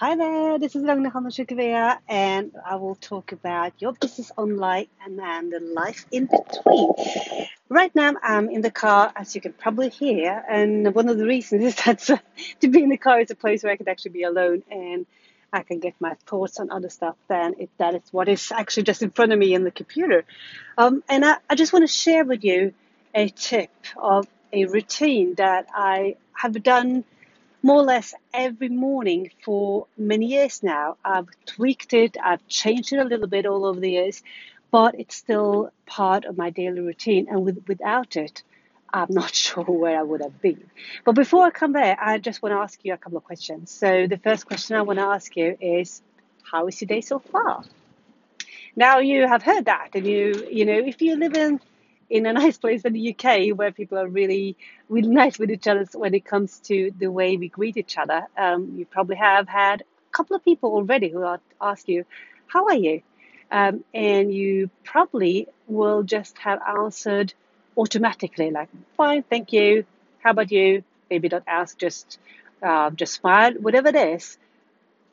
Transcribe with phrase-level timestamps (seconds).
[0.00, 5.18] Hi there, this is Ragnar Hammashukavea, and I will talk about your business online and
[5.18, 6.94] then the life in between.
[7.68, 11.26] Right now, I'm in the car, as you can probably hear, and one of the
[11.26, 12.18] reasons is that
[12.60, 15.04] to be in the car is a place where I can actually be alone and
[15.52, 18.84] I can get my thoughts on other stuff than if that is what is actually
[18.84, 20.24] just in front of me in the computer.
[20.78, 22.72] Um, and I, I just want to share with you
[23.14, 27.04] a tip of a routine that I have done
[27.62, 30.96] more or less every morning for many years now.
[31.04, 34.22] I've tweaked it, I've changed it a little bit all over the years,
[34.70, 37.26] but it's still part of my daily routine.
[37.28, 38.42] And with, without it,
[38.92, 40.64] I'm not sure where I would have been.
[41.04, 43.70] But before I come there, I just want to ask you a couple of questions.
[43.70, 46.02] So the first question I want to ask you is,
[46.42, 47.64] how is your day so far?
[48.76, 51.60] Now you have heard that, and you, you know, if you live in
[52.10, 54.56] in a nice place in the UK where people are really,
[54.88, 58.26] really nice with each other when it comes to the way we greet each other.
[58.36, 59.84] Um, you probably have had a
[60.16, 61.24] couple of people already who
[61.60, 62.04] ask you,
[62.46, 63.02] How are you?
[63.52, 67.32] Um, and you probably will just have answered
[67.76, 69.84] automatically, like, Fine, thank you.
[70.18, 70.84] How about you?
[71.08, 72.18] Maybe don't ask, just,
[72.62, 74.36] uh, just smile, whatever it is.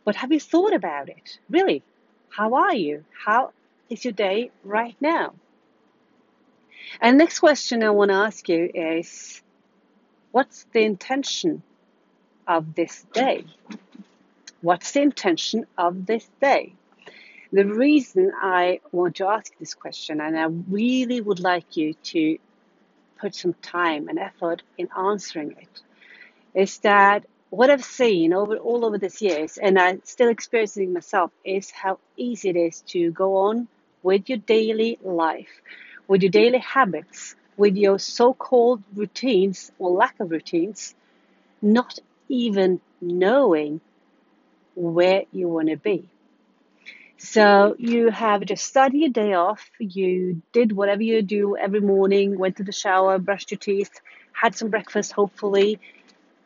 [0.04, 1.40] But have you thought about it?
[1.50, 1.84] Really?
[2.30, 3.04] How are you?
[3.26, 3.52] How
[3.90, 5.34] is your day right now?
[7.02, 9.42] And next question I want to ask you is
[10.32, 11.64] what's the intention
[12.48, 13.46] of this day?
[14.62, 16.74] What's the intention of this day?
[17.52, 22.38] The reason I want to ask this question, and I really would like you to
[23.20, 25.82] put some time and effort in answering it,
[26.54, 31.32] is that what I've seen over all over these years, and I'm still experiencing myself,
[31.46, 33.68] is how easy it is to go on
[34.04, 35.62] with your daily life
[36.08, 40.96] with your daily habits, with your so called routines or lack of routines,
[41.62, 43.82] not even knowing
[44.76, 46.08] where you want to be.
[47.18, 52.38] So you have just started your day off, you did whatever you do every morning,
[52.38, 53.90] went to the shower, brushed your teeth,
[54.34, 55.80] had some breakfast, hopefully.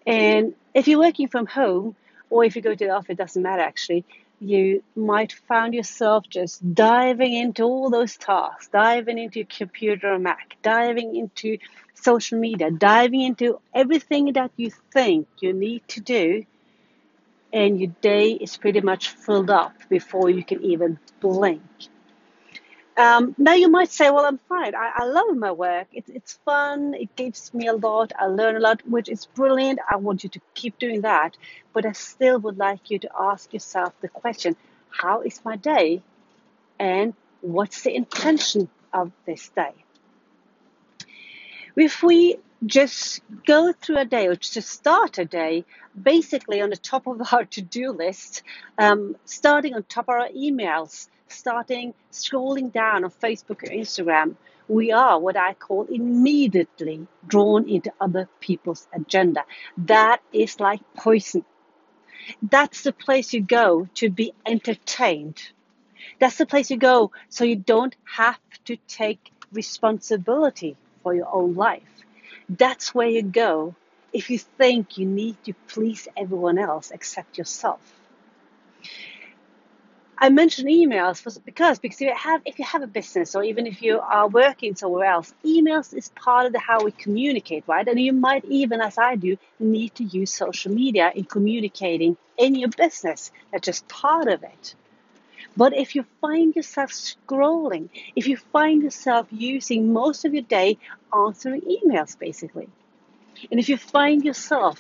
[0.08, 1.96] And if you're working from home,
[2.30, 4.06] or if you go to the office, it doesn't matter actually,
[4.42, 10.20] you might find yourself just diving into all those tasks, diving into your computer or
[10.20, 11.60] Mac, diving into
[11.94, 16.44] social media, diving into everything that you think you need to do,
[17.54, 21.62] and your day is pretty much filled up before you can even blink.
[23.02, 24.76] Um, now you might say, well, I'm fine.
[24.76, 25.88] I, I love my work.
[25.92, 26.94] It's, it's fun.
[26.94, 28.12] It gives me a lot.
[28.16, 29.80] I learn a lot, which is brilliant.
[29.90, 31.36] I want you to keep doing that.
[31.74, 34.56] But I still would like you to ask yourself the question,
[34.92, 36.04] how is my day?
[36.78, 39.74] And what's the intention of this day?
[41.76, 45.66] If we just go through a day or just start a day
[46.00, 48.44] basically on the top of our to-do list,
[48.78, 54.36] um, starting on top of our emails, starting scrolling down on Facebook or Instagram,
[54.68, 59.44] we are what I call immediately drawn into other people's agenda.
[59.78, 61.46] That is like poison.
[62.42, 65.42] That's the place you go to be entertained.
[66.20, 71.56] That's the place you go so you don't have to take responsibility for your own
[71.56, 72.04] life.
[72.48, 73.76] That's where you go
[74.14, 77.80] if you think you need to please everyone else except yourself.
[80.24, 83.66] I mention emails because because if you have if you have a business or even
[83.66, 87.88] if you are working somewhere else, emails is part of the how we communicate, right?
[87.88, 92.54] And you might even, as I do, need to use social media in communicating in
[92.54, 93.32] your business.
[93.52, 94.76] That's just part of it.
[95.58, 100.78] But if you find yourself scrolling, if you find yourself using most of your day
[101.12, 102.70] answering emails, basically,
[103.50, 104.78] and if you find yourself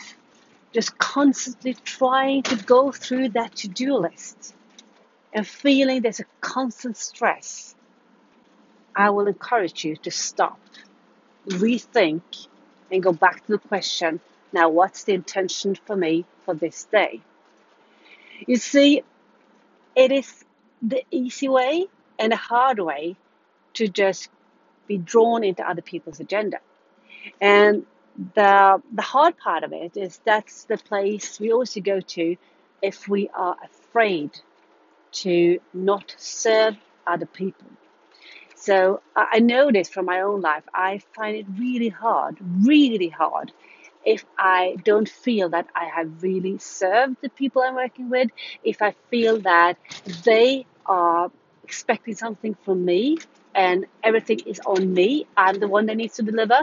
[0.72, 4.54] just constantly trying to go through that to do list
[5.34, 7.76] and feeling there's a constant stress,
[8.96, 10.60] I will encourage you to stop,
[11.48, 12.48] rethink,
[12.92, 14.20] and go back to the question
[14.54, 17.22] now, what's the intention for me for this day?
[18.46, 19.04] You see,
[19.96, 20.44] it is
[20.82, 21.86] the easy way
[22.20, 23.16] and the hard way
[23.76, 24.30] to just
[24.88, 26.58] be drawn into other people's agenda.
[27.40, 27.86] And
[28.36, 32.36] the the hard part of it is that's the place we also go to
[32.82, 34.32] if we are afraid
[35.12, 36.76] to not serve
[37.08, 37.68] other people.
[38.56, 40.64] So I know this from my own life.
[40.74, 43.52] I find it really hard, really hard,
[44.06, 48.30] if I don't feel that I have really served the people I'm working with,
[48.64, 49.78] if I feel that
[50.24, 51.32] they are
[51.64, 53.18] expecting something from me
[53.56, 56.60] and everything is on me, I'm the one that needs to deliver.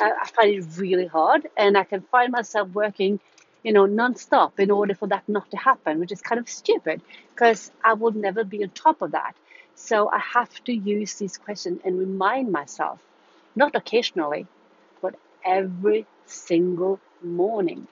[0.00, 3.20] I find it really hard, and I can find myself working
[3.64, 7.00] you know, non-stop in order for that not to happen, which is kind of stupid
[7.30, 9.34] because I will never be on top of that.
[9.74, 13.00] So I have to use these questions and remind myself,
[13.56, 14.46] not occasionally,
[15.02, 17.88] but every single morning.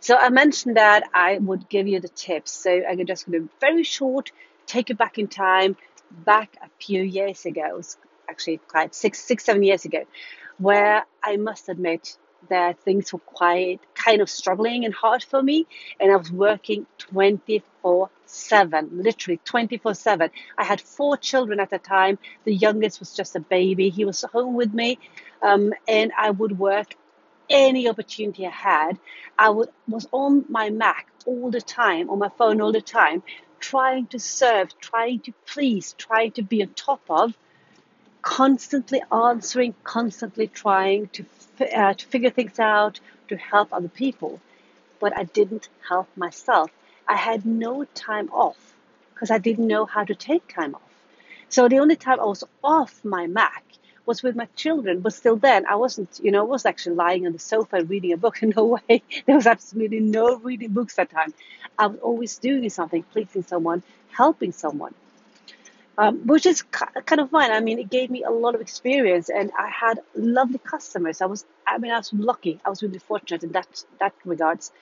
[0.00, 2.50] So I mentioned that I would give you the tips.
[2.50, 4.32] So I'm just going to very short
[4.66, 5.76] take you back in time,
[6.10, 7.80] back a few years ago,
[8.28, 10.04] actually quite six, six, seven years ago,
[10.58, 12.16] where I must admit
[12.48, 15.66] that things were quite kind of struggling and hard for me,
[15.98, 20.30] and I was working 24 7, literally 24 7.
[20.56, 22.18] I had four children at the time.
[22.44, 23.90] The youngest was just a baby.
[23.90, 24.98] He was home with me,
[25.42, 26.94] um, and I would work
[27.48, 28.98] any opportunity I had.
[29.38, 33.22] I would, was on my Mac all the time, on my phone all the time,
[33.58, 37.36] trying to serve, trying to please, trying to be on top of,
[38.22, 41.24] constantly answering, constantly trying to,
[41.60, 44.40] uh, to figure things out, to help other people.
[45.00, 46.70] But I didn't help myself.
[47.08, 48.74] I had no time off
[49.14, 50.82] because I didn't know how to take time off.
[51.48, 53.64] So the only time I was off my Mac
[54.06, 57.26] was with my children, but still then I wasn't, you know, I was actually lying
[57.26, 58.42] on the sofa reading a book.
[58.42, 59.02] In no way.
[59.26, 61.34] There was absolutely no reading books that time.
[61.78, 64.94] I was always doing something, pleasing someone, helping someone.
[65.98, 67.50] Um, which is kind of fun.
[67.50, 71.20] I mean, it gave me a lot of experience, and I had lovely customers.
[71.20, 72.58] I was, I mean, I was lucky.
[72.64, 74.72] I was really fortunate in that that regards.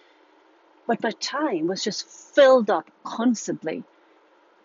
[0.87, 3.83] But my time was just filled up constantly,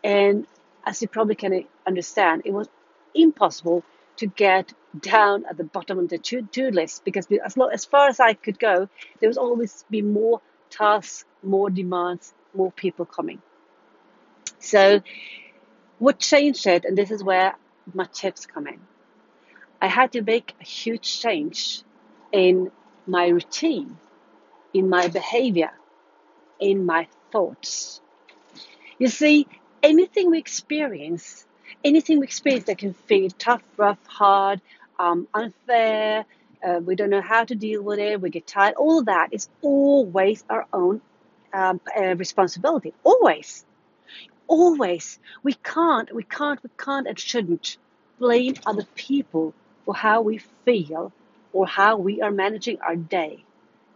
[0.03, 0.45] and
[0.85, 2.67] as you probably can understand, it was
[3.15, 3.83] impossible
[4.17, 8.07] to get down at the bottom of the to-do list because as, long, as far
[8.07, 8.87] as I could go,
[9.19, 13.41] there was always be more tasks, more demands, more people coming.
[14.59, 15.01] So
[16.03, 17.55] what changed it, and this is where
[17.93, 18.79] my tips come in.
[19.81, 21.83] I had to make a huge change
[22.31, 22.71] in
[23.05, 23.97] my routine,
[24.73, 25.71] in my behavior,
[26.59, 28.01] in my thoughts.
[28.97, 29.47] You see,
[29.81, 31.45] anything we experience
[31.83, 34.61] anything we experience that can feel tough, rough, hard,
[34.99, 36.25] um, unfair,
[36.63, 39.29] uh, we don't know how to deal with it, we get tired, all of that
[39.31, 41.01] is always our own
[41.53, 42.93] um, uh, responsibility.
[43.03, 43.65] Always.
[44.47, 45.19] Always.
[45.41, 47.77] We can't, we can't, we can't and shouldn't
[48.19, 49.53] blame other people
[49.85, 51.11] for how we feel
[51.51, 53.43] or how we are managing our day.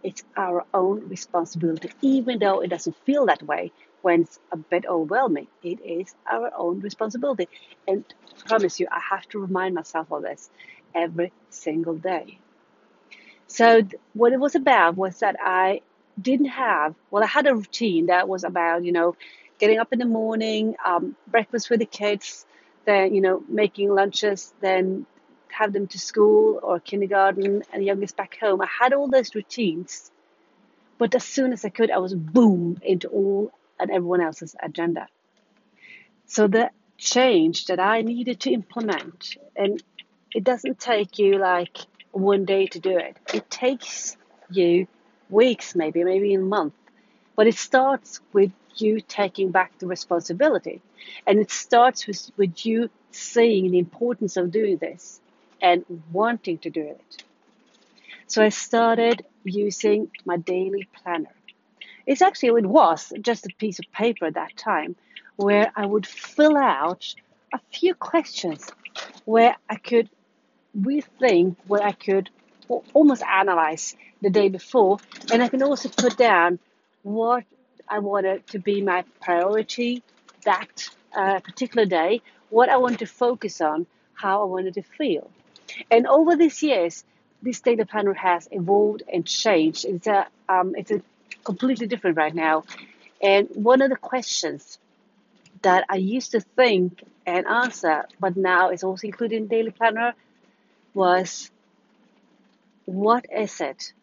[0.04, 3.72] It's our own responsibility, even though it doesn't feel that way
[4.02, 5.48] when it's a bit overwhelming.
[5.64, 7.50] It is our own responsibility.
[7.88, 8.06] And
[8.46, 10.50] I promise you, I have to remind myself of this
[10.94, 12.40] every single day.
[13.48, 13.82] So,
[14.14, 15.82] what it was about was that I
[16.22, 19.16] didn't have, well, I had a routine that was about, you know,
[19.59, 22.45] getting up in the morning, um, breakfast with the kids,
[22.86, 25.06] then, you know, making lunches, then
[25.50, 28.62] have them to school or kindergarten and the youngest back home.
[28.62, 30.12] I had all those routines,
[30.98, 35.07] but as soon as I could, I was boom into all and everyone else's agenda.
[36.25, 39.81] So the change that I needed to implement, and
[40.33, 41.77] it doesn't take you like
[42.12, 43.18] one day to do it.
[43.33, 44.18] It takes
[44.50, 44.88] you
[45.30, 46.74] weeks, maybe, maybe a month.
[47.36, 48.51] But it starts with
[48.81, 50.81] you taking back the responsibility.
[51.25, 55.19] And it starts with, with you seeing the importance of doing this
[55.62, 57.24] and wanting to do it.
[58.27, 61.33] So I started using my daily planner.
[62.06, 64.96] It's actually, it was just a piece of paper at that time
[65.36, 67.13] where I would fill out
[67.53, 68.69] a few questions
[69.25, 70.10] where I could
[70.77, 72.29] rethink, where I could
[72.93, 74.98] almost analyze the day before.
[75.31, 76.60] And I can also put down
[77.03, 77.43] what
[77.89, 80.03] I wanted to be my priority
[80.44, 85.29] that uh, particular day, what I wanted to focus on, how I wanted to feel.
[85.91, 87.03] And over these years,
[87.41, 89.86] this data planner has evolved and changed.
[89.86, 91.01] It's a, um, it's a
[91.44, 92.63] completely different right now.
[93.22, 94.79] And one of the questions
[95.62, 100.13] that I used to think and answer, but now it's also included in Daily Planner,
[100.94, 101.51] was
[102.86, 103.94] what is it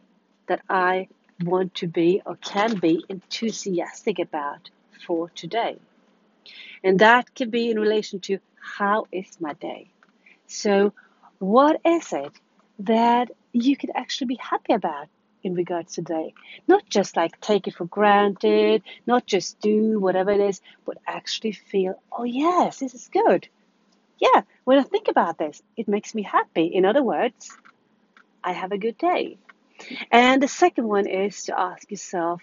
[0.46, 1.08] that I
[1.42, 4.70] want to be or can be enthusiastic about
[5.06, 5.78] for today?
[6.82, 9.88] And that can be in relation to how is my day?
[10.46, 10.92] So,
[11.38, 12.32] what is it
[12.80, 15.08] that you could actually be happy about
[15.44, 16.34] in regards to today.
[16.66, 21.52] Not just like take it for granted, not just do whatever it is, but actually
[21.52, 23.46] feel, oh, yes, this is good.
[24.18, 26.66] Yeah, when I think about this, it makes me happy.
[26.66, 27.56] In other words,
[28.42, 29.36] I have a good day.
[30.10, 32.42] And the second one is to ask yourself,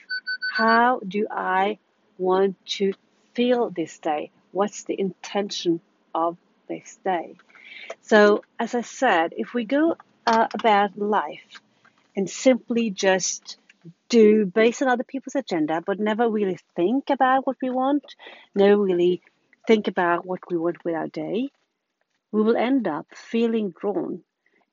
[0.55, 1.79] how do I
[2.17, 2.93] want to
[3.33, 4.31] feel this day?
[4.51, 5.81] What's the intention
[6.13, 7.36] of this day?
[8.01, 9.95] So, as I said, if we go
[10.27, 11.62] uh, about life
[12.15, 13.57] and simply just
[14.10, 18.03] do based on other people's agenda, but never really think about what we want,
[18.53, 19.21] never really
[19.67, 21.50] think about what we want with our day,
[22.31, 24.24] we will end up feeling drawn.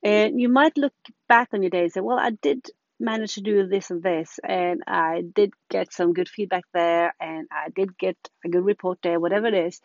[0.04, 0.14] Mm-hmm.
[0.14, 0.94] And you might look
[1.28, 4.40] back on your day and say, well, I did manage to do this and this,
[4.42, 8.98] and I did get some good feedback there, and I did get a good report
[9.02, 9.80] there, whatever it is.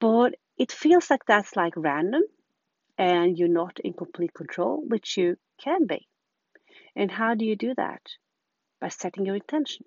[0.00, 2.22] But it feels like that's like random
[2.98, 6.06] and you're not in complete control, which you can be.
[6.94, 8.02] And how do you do that?
[8.80, 9.86] By setting your intention.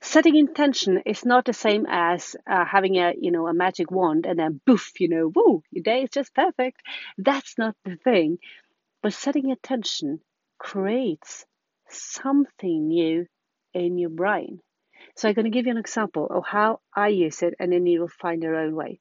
[0.00, 4.26] Setting intention is not the same as uh, having a you know a magic wand
[4.26, 6.82] and then boof you know woo your day is just perfect.
[7.16, 8.38] That's not the thing.
[9.02, 10.20] But setting intention
[10.58, 11.46] creates
[11.88, 13.26] something new
[13.74, 14.60] in your brain.
[15.16, 17.86] So I'm going to give you an example of how I use it, and then
[17.86, 19.00] you will find your own way.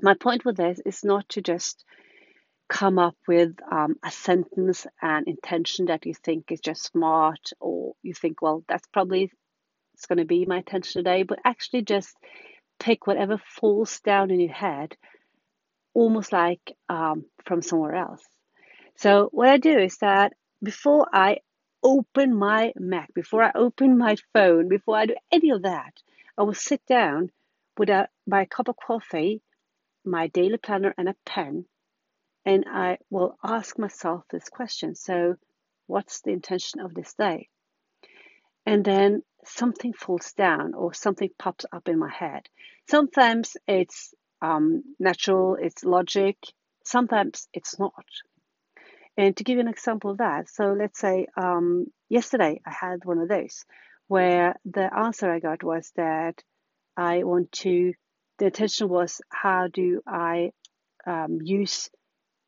[0.00, 1.84] My point with this is not to just
[2.68, 7.94] come up with um, a sentence and intention that you think is just smart, or
[8.02, 9.30] you think, well, that's probably
[9.96, 12.14] it's going to be my intention today, but actually just
[12.78, 14.96] pick whatever falls down in your head,
[15.94, 18.22] almost like um, from somewhere else.
[18.96, 21.38] So what I do is that before I
[21.82, 25.94] open my Mac, before I open my phone, before I do any of that,
[26.36, 27.30] I will sit down
[27.78, 29.42] with a my cup of coffee,
[30.04, 31.66] my daily planner, and a pen,
[32.44, 34.94] and I will ask myself this question.
[34.94, 35.36] So,
[35.86, 37.48] what's the intention of this day?
[38.66, 42.48] And then something falls down or something pops up in my head.
[42.90, 46.36] Sometimes it's um, natural, it's logic,
[46.84, 47.92] sometimes it's not.
[49.16, 53.04] And to give you an example of that, so let's say um, yesterday I had
[53.04, 53.64] one of those
[54.08, 56.42] where the answer I got was that
[56.96, 57.94] I want to,
[58.38, 60.52] the intention was how do I
[61.06, 61.88] um, use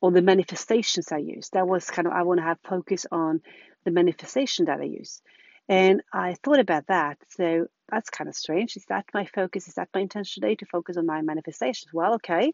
[0.01, 1.49] or the manifestations I use.
[1.51, 3.41] That was kind of, I want to have focus on
[3.85, 5.23] the manifestation that I use.
[5.69, 7.19] And I thought about that.
[7.29, 8.77] So that's kind of strange.
[8.77, 9.69] Is that my focus?
[9.69, 11.93] Is that my intention today to focus on my manifestations?
[11.93, 12.53] Well, okay.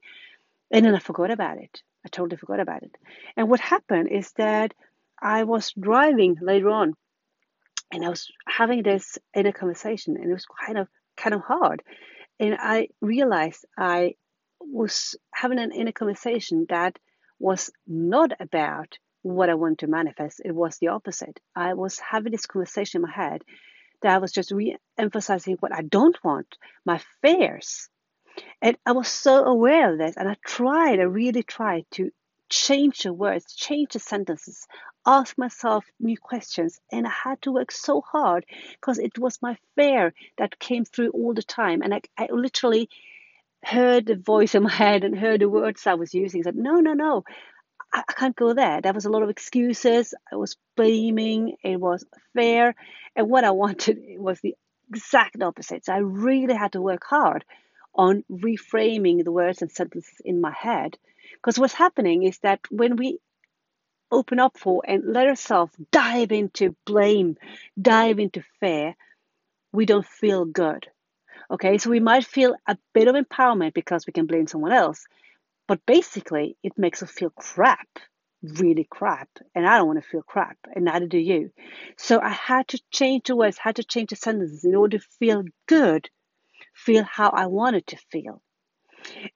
[0.70, 1.82] And then I forgot about it.
[2.04, 2.96] I totally forgot about it.
[3.36, 4.74] And what happened is that
[5.22, 6.94] I was driving later on
[7.92, 11.82] and I was having this inner conversation and it was kind of kind of hard.
[12.40, 14.14] And I realized I
[14.60, 16.98] was having an inner conversation that
[17.38, 20.42] was not about what I want to manifest.
[20.44, 21.40] It was the opposite.
[21.56, 23.42] I was having this conversation in my head
[24.02, 26.46] that I was just re emphasizing what I don't want,
[26.84, 27.88] my fears.
[28.60, 32.10] And I was so aware of this, and I tried, I really tried to
[32.50, 34.66] change the words, change the sentences,
[35.06, 36.78] ask myself new questions.
[36.92, 41.10] And I had to work so hard because it was my fear that came through
[41.10, 41.80] all the time.
[41.80, 42.90] And I, I literally
[43.64, 46.42] heard the voice in my head and heard the words I was using.
[46.42, 47.24] I said, no, no, no,
[47.94, 48.80] I, I can't go there.
[48.80, 50.12] There was a lot of excuses.
[50.30, 51.56] I was blaming.
[51.62, 52.74] It was fair.
[53.16, 54.54] And what I wanted was the
[54.88, 55.86] exact opposite.
[55.86, 57.44] So I really had to work hard
[57.94, 60.98] on reframing the words and sentences in my head.
[61.34, 63.18] Because what's happening is that when we
[64.10, 67.36] open up for and let ourselves dive into blame,
[67.80, 68.94] dive into fear,
[69.72, 70.86] we don't feel good.
[71.50, 75.06] Okay, so we might feel a bit of empowerment because we can blame someone else,
[75.66, 77.88] but basically, it makes us feel crap,
[78.42, 79.28] really crap.
[79.54, 81.50] And I don't want to feel crap, and neither do you.
[81.96, 85.04] So I had to change the words, had to change the sentences in order to
[85.18, 86.08] feel good,
[86.74, 88.42] feel how I wanted to feel.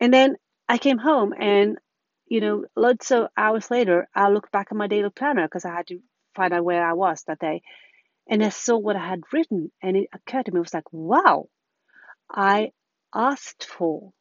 [0.01, 0.37] And then
[0.69, 1.79] I came home, and
[2.27, 5.75] you know, lots of hours later, I looked back at my daily planner because I
[5.75, 6.01] had to
[6.35, 7.63] find out where I was that day.
[8.29, 10.93] And I saw what I had written, and it occurred to me, it was like,
[10.93, 11.49] wow,
[12.31, 12.73] I
[13.15, 14.13] asked for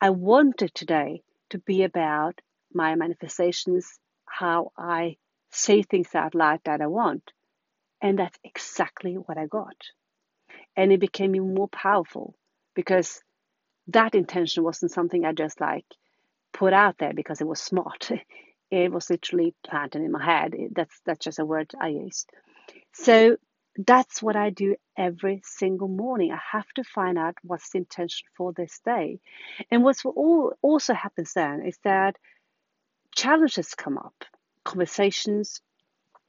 [0.00, 2.40] I wanted today to be about
[2.72, 5.16] my manifestations, how I
[5.50, 7.32] say things out loud that I want.
[8.02, 9.76] And that's exactly what I got.
[10.76, 12.34] And it became even more powerful
[12.74, 13.22] because
[13.88, 15.86] that intention wasn't something I just like
[16.52, 18.10] put out there because it was smart.
[18.70, 20.52] It was literally planted in my head.
[20.74, 22.28] That's that's just a word I used.
[22.92, 23.36] So
[23.76, 26.32] that's what I do every single morning.
[26.32, 29.18] I have to find out what's the intention for this day.
[29.70, 32.16] And what's all, also happens then is that
[33.14, 34.24] challenges come up,
[34.64, 35.60] conversations,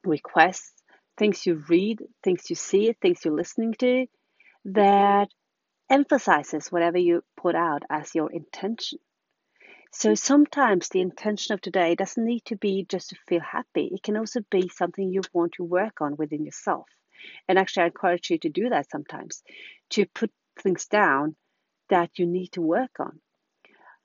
[0.04, 0.74] requests,
[1.18, 4.08] things you read, things you see, things you're listening to
[4.66, 5.30] that
[5.90, 9.00] emphasizes whatever you put out as your intention.
[9.92, 13.92] So sometimes the intention of today doesn't need to be just to feel happy.
[13.94, 16.88] It can also be something you want to work on within yourself.
[17.48, 19.44] And actually, I encourage you to do that sometimes
[19.92, 21.36] to put things down
[21.90, 23.20] that you need to work on,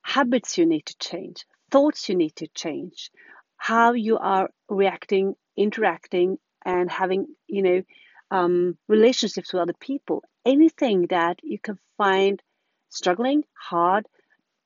[0.02, 3.10] habits you need to change, thoughts you need to change,
[3.56, 7.82] how you are reacting, interacting, and having, you know,
[8.30, 10.22] um, relationships with other people.
[10.44, 12.42] Anything that you can find
[12.88, 14.06] struggling, hard,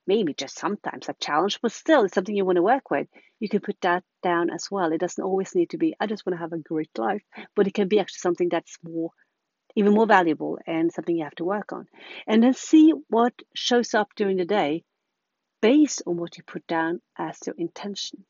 [0.07, 3.07] maybe just sometimes a challenge, but still it's something you want to work with.
[3.39, 4.91] You can put that down as well.
[4.91, 7.23] It doesn't always need to be, I just want to have a great life,
[7.55, 9.11] but it can be actually something that's more,
[9.75, 11.87] even more valuable and something you have to work on.
[12.27, 14.83] And then see what shows up during the day
[15.61, 18.25] based on what you put down as your intention.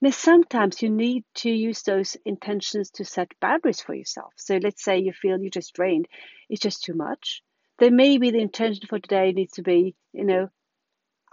[0.00, 4.32] Now, sometimes you need to use those intentions to set boundaries for yourself.
[4.36, 6.06] So let's say you feel you're just drained,
[6.48, 7.42] it's just too much.
[7.78, 10.48] Then maybe the intention for today needs to be, you know,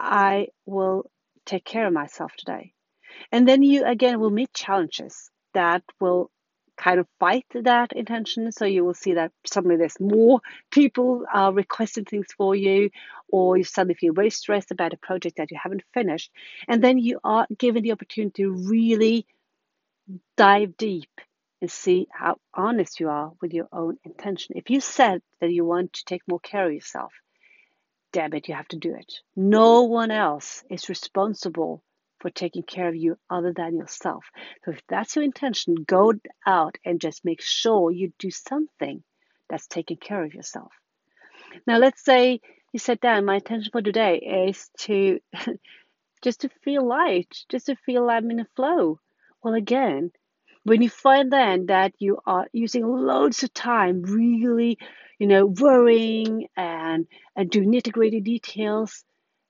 [0.02, 1.10] I will
[1.46, 2.72] take care of myself today.
[3.30, 6.30] And then you again will meet challenges that will
[6.76, 8.50] kind of fight that intention.
[8.50, 10.40] So you will see that suddenly there's more
[10.70, 12.90] people are requesting things for you,
[13.28, 16.32] or you suddenly feel very stressed about a project that you haven't finished.
[16.66, 19.26] And then you are given the opportunity to really
[20.36, 21.10] dive deep
[21.60, 24.56] and see how honest you are with your own intention.
[24.56, 27.12] If you said that you want to take more care of yourself,
[28.12, 29.12] damn it, you have to do it.
[29.36, 29.50] Mm-hmm.
[29.50, 31.82] No one else is responsible
[32.20, 34.24] for taking care of you other than yourself.
[34.64, 36.12] So if that's your intention, go
[36.46, 39.02] out and just make sure you do something
[39.50, 40.72] that's taking care of yourself.
[41.66, 42.40] Now, let's say
[42.72, 45.18] you said down, my intention for today is to
[46.22, 49.00] just to feel light, just to feel I'm in a flow.
[49.42, 50.12] Well, again,
[50.64, 54.78] when you find then that you are using loads of time really
[55.18, 59.04] you know worrying and and doing nitty-gritty details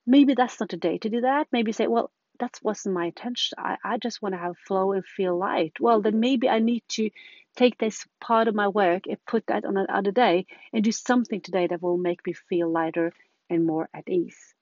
[0.07, 1.47] maybe that's not the day to do that.
[1.53, 3.57] Maybe say well that wasn't my intention.
[3.59, 5.75] I, I just want to have flow and feel light.
[5.79, 7.11] Well then maybe i need to
[7.55, 11.41] take this part of my work and put that on another day and do something
[11.41, 13.13] today that will make me feel lighter
[13.51, 14.55] and more at ease.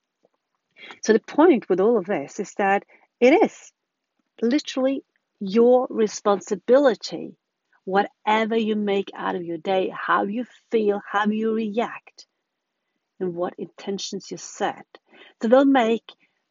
[1.02, 2.84] So the point with all of this is that
[3.20, 3.72] it is
[4.42, 5.04] literally
[5.40, 7.36] your responsibility.
[7.84, 12.26] Whatever you make out of your day, how you feel, how you react,
[13.18, 14.86] and what intentions you set.
[15.42, 16.04] So don't make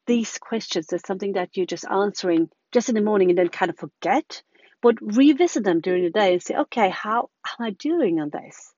[0.08, 3.70] these questions as something that you're just answering just in the morning and then kind
[3.70, 4.42] of forget,
[4.82, 8.74] but revisit them during the day and say, okay, how am I doing on this?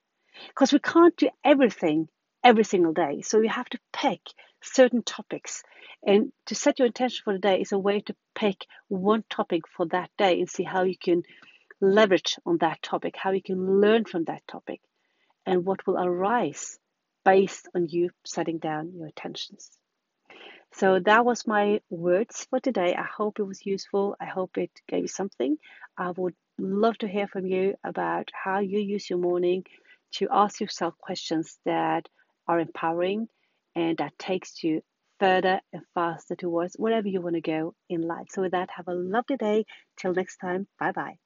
[0.48, 2.08] Because we can't do everything
[2.44, 3.22] every single day.
[3.22, 4.22] So you have to pick
[4.62, 5.64] certain topics.
[6.06, 9.68] And to set your intention for the day is a way to pick one topic
[9.68, 11.24] for that day and see how you can
[11.80, 14.82] leverage on that topic, how you can learn from that topic,
[15.46, 16.80] and what will arise
[17.24, 19.72] based on you setting down your intentions.
[20.74, 22.96] So that was my words for today.
[22.96, 24.16] I hope it was useful.
[24.20, 25.58] I hope it gave you something.
[25.98, 29.66] I would love to hear from you about how you use your morning
[30.14, 32.08] to ask yourself questions that
[32.48, 33.28] are empowering
[33.76, 34.82] and that takes you
[35.22, 38.28] further and faster towards wherever you want to go in life.
[38.32, 39.66] So, with that, have a lovely day.
[39.98, 41.20] Till next time, bye bye.